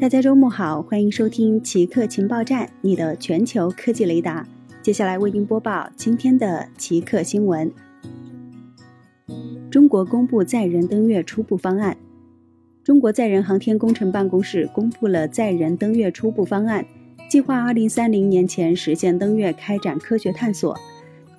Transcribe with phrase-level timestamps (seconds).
[0.00, 4.48] 大家周末好，欢迎收听奇客情报站，你的全球科技雷达。
[4.80, 7.70] 接下来为您播报今天的奇客新闻。
[9.70, 11.98] 中国公布载人登月初步方案。
[12.82, 16.86] 中国载人航天工程办公室公布了载人登月初步方案，
[17.28, 20.74] 计划二零三零年前实现登月，开展科学探索。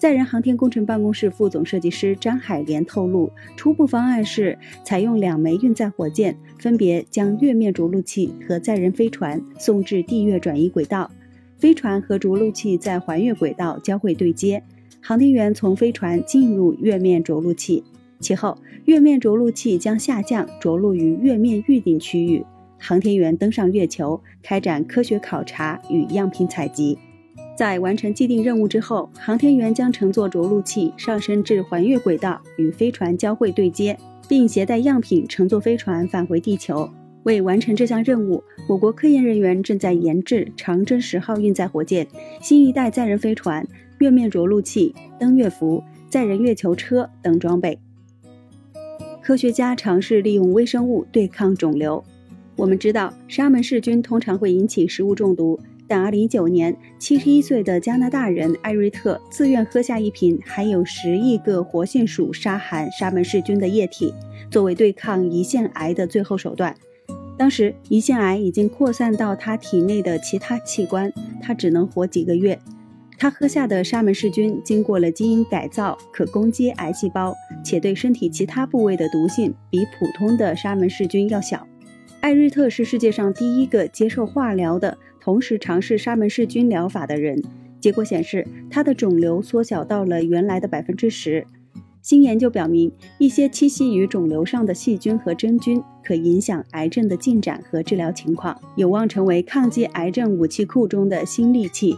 [0.02, 11.12] 载人航天工程办公室副总设计师张海莲透露，初步方案是采用两枚运载火箭，分别将月面着陆器和载人飞船送至地月转移轨道，
[11.60, 14.64] 飞船和着陆器在环月轨道交会对接，
[15.04, 17.84] 航天员从飞船进入月面着陆器，
[18.20, 22.44] 其后月面着陆器将下降着陆于月面预定区域，
[22.80, 26.98] 航天员登上月球，开展科学考察与样品采集。
[27.62, 33.96] 在完成既定任务之后，航天员将乘坐着陆器上升至环月轨道，与飞船交会对接，
[34.28, 36.90] 并携带样品乘坐飞船返回地球。
[37.22, 42.08] 为完成这项任务，我国科研人员正在研制长征十号运载火箭、
[42.42, 43.64] 新一代载人飞船、
[44.00, 47.78] 月面着陆器、登月服、载人月球车等装备。
[49.22, 52.04] 科学家尝试利用微生物对抗肿瘤。
[52.56, 55.60] 我们知道，沙门氏菌通常会引起食物中毒。
[55.92, 64.14] 但2019年，71岁的加拿大人艾瑞特自愿喝下一瓶含有十亿个活性鼠杀寒沙门氏菌的液体，
[64.50, 66.74] 作为对抗胰腺癌的最后手段。
[67.38, 72.58] 当时，胰腺癌已经扩散到他体内的其他器官，他只能活几个月。
[73.18, 81.68] 他喝下的沙门氏菌经过了基因改造，可攻击癌细胞，且对身体其他部位的毒性比普通的沙门氏菌要小。
[82.22, 84.98] 艾瑞特是世界上第一个接受化疗的。
[85.22, 87.42] 同时尝试沙门氏菌疗法的人，
[87.80, 91.46] 结果显示他的肿瘤缩小到了原来的百分之十。
[92.02, 101.96] 新研究表明，一些栖息于肿瘤上的细菌和真菌可影响癌症的进展和治疗情况，有望成为抗击癌症武器库中的新利器。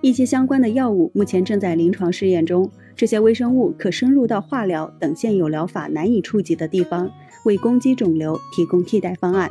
[0.00, 7.10] 一些相关的药物目前正在临床试验中，这些微生物可深入到化疗等现有疗法难以触及的地方，
[7.44, 9.50] 为攻击肿瘤提供替代方案。